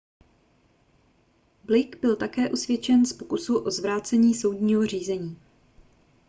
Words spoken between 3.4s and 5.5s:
o zvrácení soudního řízení